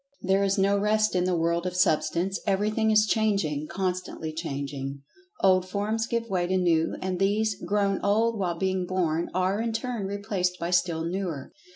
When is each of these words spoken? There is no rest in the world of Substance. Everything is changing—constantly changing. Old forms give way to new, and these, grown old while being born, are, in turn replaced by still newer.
There 0.23 0.43
is 0.43 0.57
no 0.57 0.79
rest 0.79 1.13
in 1.15 1.25
the 1.25 1.37
world 1.37 1.67
of 1.67 1.75
Substance. 1.75 2.39
Everything 2.47 2.89
is 2.89 3.05
changing—constantly 3.05 4.33
changing. 4.33 5.03
Old 5.43 5.69
forms 5.69 6.07
give 6.07 6.27
way 6.27 6.47
to 6.47 6.57
new, 6.57 6.95
and 7.03 7.19
these, 7.19 7.53
grown 7.67 7.99
old 8.01 8.39
while 8.39 8.57
being 8.57 8.87
born, 8.87 9.29
are, 9.35 9.61
in 9.61 9.73
turn 9.73 10.07
replaced 10.07 10.57
by 10.57 10.71
still 10.71 11.03
newer. 11.05 11.51